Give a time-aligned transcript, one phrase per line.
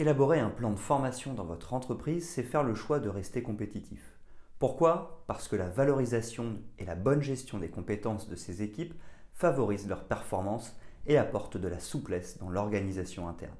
[0.00, 4.16] Élaborer un plan de formation dans votre entreprise, c'est faire le choix de rester compétitif.
[4.60, 5.24] Pourquoi?
[5.26, 8.94] Parce que la valorisation et la bonne gestion des compétences de ces équipes
[9.32, 13.56] favorisent leur performance et apportent de la souplesse dans l'organisation interne.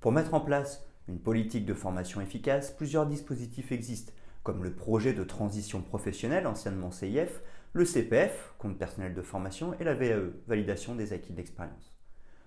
[0.00, 5.14] Pour mettre en place une politique de formation efficace, plusieurs dispositifs existent, comme le projet
[5.14, 7.40] de transition professionnelle, anciennement CIF,
[7.72, 11.96] le CPF, compte personnel de formation, et la VAE, validation des acquis d'expérience.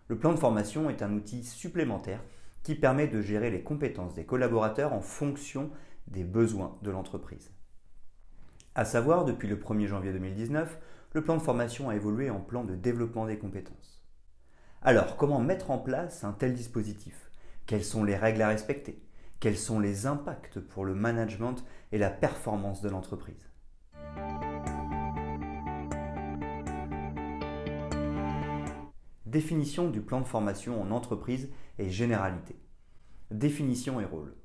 [0.08, 2.22] Le plan de formation est un outil supplémentaire
[2.66, 5.70] qui permet de gérer les compétences des collaborateurs en fonction
[6.08, 7.52] des besoins de l'entreprise.
[8.74, 10.80] À savoir, depuis le 1er janvier 2019,
[11.14, 14.04] le plan de formation a évolué en plan de développement des compétences.
[14.82, 17.30] Alors, comment mettre en place un tel dispositif?
[17.68, 19.00] Quelles sont les règles à respecter?
[19.40, 23.48] Quels sont les impacts pour le management et la performance de l'entreprise?
[29.28, 32.56] Définition du plan de formation en entreprise et généralité.
[33.32, 34.36] Définition et rôle.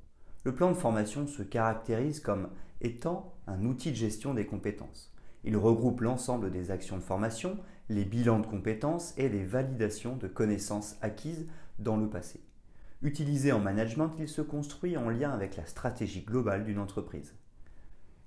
[0.43, 2.49] Le plan de formation se caractérise comme
[2.81, 5.13] étant un outil de gestion des compétences.
[5.43, 10.27] Il regroupe l'ensemble des actions de formation, les bilans de compétences et les validations de
[10.27, 12.41] connaissances acquises dans le passé.
[13.03, 17.35] Utilisé en management, il se construit en lien avec la stratégie globale d'une entreprise.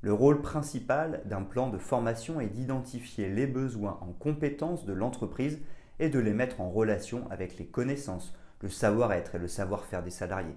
[0.02, 5.60] Le rôle principal d'un plan de formation est d'identifier les besoins en compétences de l'entreprise
[5.98, 10.10] et de les mettre en relation avec les connaissances, le savoir-être et le savoir-faire des
[10.10, 10.56] salariés.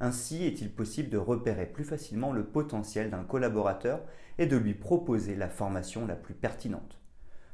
[0.00, 4.00] Ainsi est-il possible de repérer plus facilement le potentiel d'un collaborateur
[4.38, 7.00] et de lui proposer la formation la plus pertinente?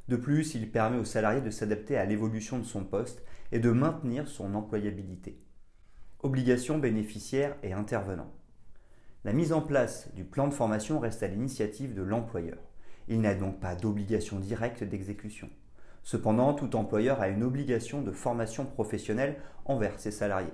[0.09, 3.23] De plus, il permet au salarié de s'adapter à l'évolution de son poste
[3.53, 5.41] et de maintenir son employabilité.
[6.23, 8.33] Obligations bénéficiaires et intervenants.
[9.25, 12.59] La mise en place du plan de formation reste à l'initiative de l'employeur.
[13.09, 15.49] Il n'a donc pas d'obligation directe d'exécution.
[16.05, 20.53] Cependant, tout employeur a une obligation de formation professionnelle envers ses salariés.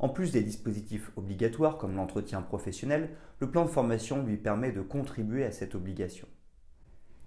[0.00, 4.82] En plus des dispositifs obligatoires comme l'entretien professionnel, le plan de formation lui permet de
[4.82, 6.26] contribuer à cette obligation.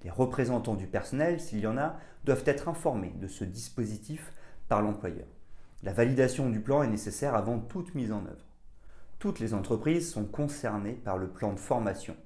[0.04, 4.34] Les représentants du personnel, s'il y en a, doivent être informés de ce dispositif
[4.68, 5.28] par l'employeur.
[5.84, 8.46] La validation du plan est nécessaire avant toute mise en œuvre.
[9.20, 12.18] Toutes les entreprises sont concernées par le plan de formation.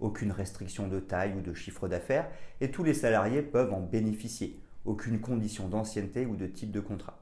[0.00, 2.28] Aucune restriction de taille ou de chiffre d'affaires
[2.62, 7.18] et tous les salariés peuvent en bénéficier aucune condition d'ancienneté ou de type de contrat.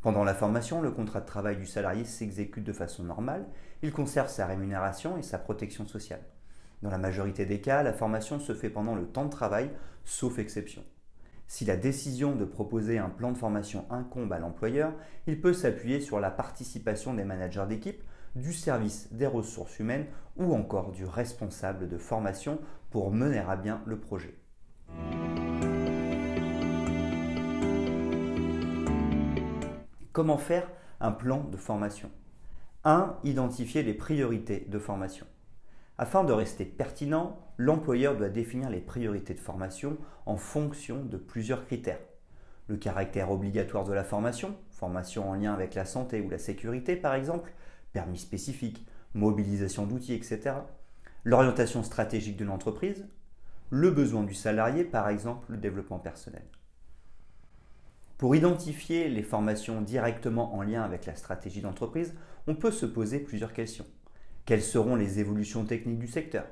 [0.00, 3.46] Pendant la formation, le contrat de travail du salarié s'exécute de façon normale,
[3.82, 6.22] il conserve sa rémunération et sa protection sociale.
[6.82, 9.70] Dans la majorité des cas, la formation se fait pendant le temps de travail,
[10.04, 10.84] sauf exception.
[11.48, 14.92] Si la décision de proposer un plan de formation incombe à l'employeur,
[15.26, 18.02] il peut s'appuyer sur la participation des managers d'équipe,
[18.36, 20.06] du service des ressources humaines
[20.36, 24.34] ou encore du responsable de formation pour mener à bien le projet.
[30.18, 30.68] Comment faire
[30.98, 32.10] un plan de formation
[32.82, 33.18] 1.
[33.22, 35.26] Identifier les priorités de formation.
[35.96, 39.96] Afin de rester pertinent, l'employeur doit définir les priorités de formation
[40.26, 42.00] en fonction de plusieurs critères.
[42.66, 46.96] Le caractère obligatoire de la formation, formation en lien avec la santé ou la sécurité
[46.96, 47.52] par exemple,
[47.92, 50.50] permis spécifique, mobilisation d'outils, etc.
[51.22, 53.06] L'orientation stratégique de l'entreprise,
[53.70, 56.42] le besoin du salarié, par exemple le développement personnel.
[58.18, 62.16] Pour identifier les formations directement en lien avec la stratégie d'entreprise,
[62.48, 63.86] on peut se poser plusieurs questions.
[64.44, 66.44] Quelles seront les évolutions techniques du secteur?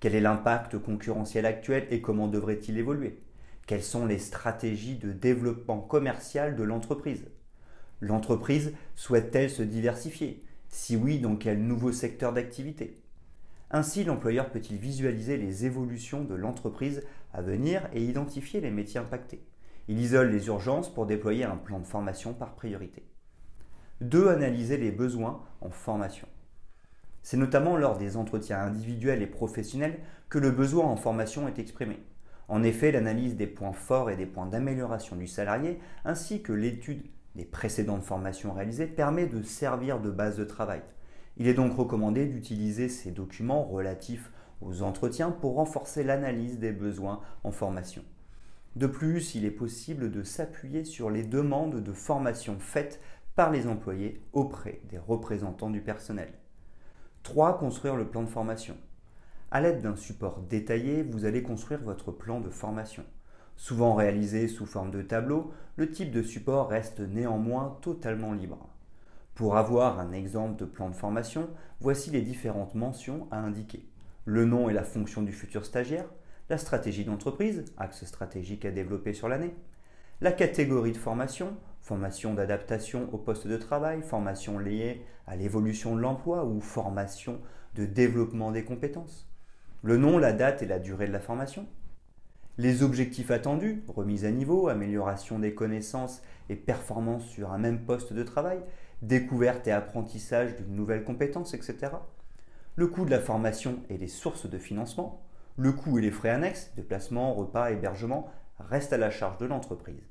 [0.00, 3.20] Quel est l'impact concurrentiel actuel et comment devrait-il évoluer?
[3.68, 7.24] Quelles sont les stratégies de développement commercial de l'entreprise?
[8.00, 10.42] L'entreprise souhaite-t-elle se diversifier?
[10.70, 13.00] Si oui, dans quel nouveau secteur d'activité?
[13.70, 19.44] Ainsi, l'employeur peut-il visualiser les évolutions de l'entreprise à venir et identifier les métiers impactés?
[19.88, 23.04] Il isole les urgences pour déployer un plan de formation par priorité.
[24.00, 24.28] 2.
[24.28, 26.28] Analyser les besoins en formation.
[27.22, 32.00] C'est notamment lors des entretiens individuels et professionnels que le besoin en formation est exprimé.
[32.48, 37.04] En effet, l'analyse des points forts et des points d'amélioration du salarié, ainsi que l'étude
[37.34, 40.82] des précédentes formations réalisées, permet de servir de base de travail.
[41.36, 47.20] Il est donc recommandé d'utiliser ces documents relatifs aux entretiens pour renforcer l'analyse des besoins
[47.42, 48.04] en formation.
[48.76, 53.00] De plus, il est possible de s'appuyer sur les demandes de formation faites
[53.34, 56.32] par les employés auprès des représentants du personnel.
[57.22, 57.58] 3.
[57.58, 58.76] Construire le plan de formation.
[59.50, 63.04] À l'aide d'un support détaillé, vous allez construire votre plan de formation.
[63.56, 68.70] Souvent réalisé sous forme de tableau, le type de support reste néanmoins totalement libre.
[69.34, 71.48] Pour avoir un exemple de plan de formation,
[71.80, 73.86] voici les différentes mentions à indiquer.
[74.24, 76.08] Le nom et la fonction du futur stagiaire,
[76.48, 79.54] la stratégie d'entreprise, axe stratégique à développer sur l'année,
[80.20, 86.00] la catégorie de formation, formation d'adaptation au poste de travail, formation liée à l'évolution de
[86.00, 87.40] l'emploi ou formation
[87.74, 89.28] de développement des compétences,
[89.82, 91.66] le nom, la date et la durée de la formation,
[92.58, 98.12] les objectifs attendus, remise à niveau, amélioration des connaissances et performance sur un même poste
[98.12, 98.60] de travail,
[99.00, 101.92] découverte et apprentissage d'une nouvelle compétence, etc.
[102.76, 105.22] Le coût de la formation et les sources de financement,
[105.56, 110.08] le coût et les frais annexes, déplacement, repas, hébergement, restent à la charge de l'entreprise.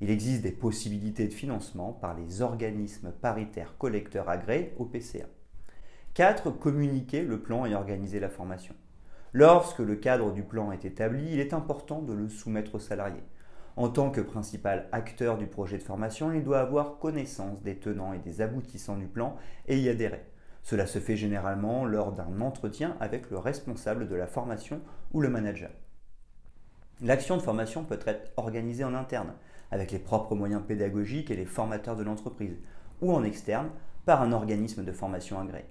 [0.00, 5.26] Il existe des possibilités de financement par les organismes paritaires collecteurs agréés au PCA.
[6.14, 6.50] 4.
[6.50, 8.74] Communiquer le plan et organiser la formation.
[9.32, 13.22] Lorsque le cadre du plan est établi, il est important de le soumettre aux salariés.
[13.76, 18.12] En tant que principal acteur du projet de formation, il doit avoir connaissance des tenants
[18.12, 19.36] et des aboutissants du plan
[19.68, 20.24] et y adhérer.
[20.62, 24.80] Cela se fait généralement lors d'un entretien avec le responsable de la formation
[25.12, 25.70] ou le manager.
[27.02, 29.32] L'action de formation peut être organisée en interne,
[29.70, 32.58] avec les propres moyens pédagogiques et les formateurs de l'entreprise,
[33.00, 33.70] ou en externe,
[34.04, 35.64] par un organisme de formation agréé.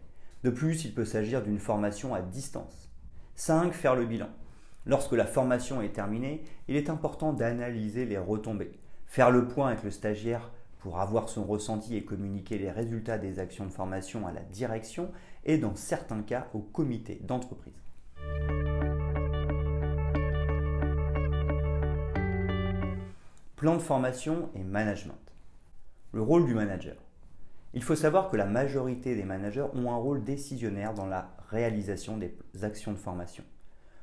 [0.43, 2.89] De plus, il peut s'agir d'une formation à distance.
[3.35, 3.73] 5.
[3.73, 4.29] Faire le bilan.
[4.85, 8.71] Lorsque la formation est terminée, il est important d'analyser les retombées,
[9.05, 13.39] faire le point avec le stagiaire pour avoir son ressenti et communiquer les résultats des
[13.39, 15.11] actions de formation à la direction
[15.45, 17.73] et dans certains cas au comité d'entreprise.
[23.57, 25.19] Plan de formation et management.
[26.13, 26.95] Le rôle du manager.
[27.73, 32.17] Il faut savoir que la majorité des managers ont un rôle décisionnaire dans la réalisation
[32.17, 32.33] des
[32.63, 33.43] actions de formation.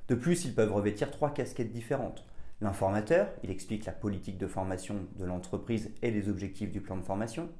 [0.09, 2.25] De plus, ils peuvent revêtir trois casquettes différentes.
[2.61, 7.03] L'informateur, il explique la politique de formation de l'entreprise et les objectifs du plan de
[7.03, 7.51] formation.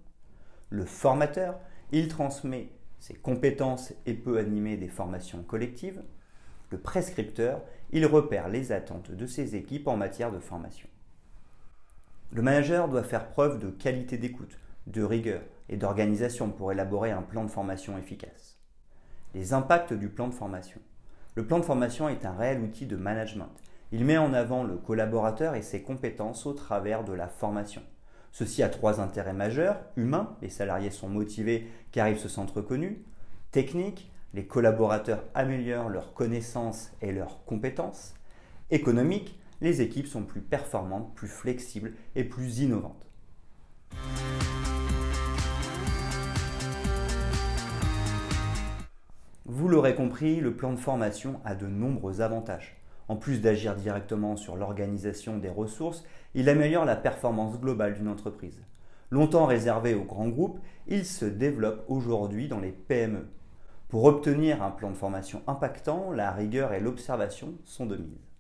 [0.71, 1.59] Le formateur,
[1.93, 6.03] il transmet ses compétences et peut animer des formations collectives.
[6.71, 7.63] Le prescripteur,
[7.93, 10.89] il repère les attentes de ses équipes en matière de formation.
[12.33, 17.23] Le manager doit faire preuve de qualité d'écoute, de rigueur et d'organisation pour élaborer un
[17.23, 18.59] plan de formation efficace.
[19.35, 20.81] Les impacts du plan de formation.
[21.35, 23.51] Le plan de formation est un réel outil de management.
[23.93, 27.83] Il met en avant le collaborateur et ses compétences au travers de la formation.
[28.33, 29.81] Ceci a trois intérêts majeurs.
[29.97, 32.99] Humain, les salariés sont motivés car ils se sentent reconnus.
[33.53, 38.15] Technique, les collaborateurs améliorent leurs connaissances et leurs compétences.
[38.73, 43.07] Économique, les équipes sont plus performantes, plus flexibles et plus innovantes.
[49.45, 52.77] Vous l'aurez compris, le plan de formation a de nombreux avantages.
[53.09, 56.05] En plus d'agir directement sur l'organisation des ressources,
[56.35, 58.61] il améliore la performance globale d'une entreprise.
[59.11, 60.59] Longtemps réservé aux grands groupes,
[60.89, 63.29] il se développe aujourd'hui dans les PME.
[63.89, 68.36] Pour obtenir un plan de formation impactant, la rigueur et l'observation sont de mise.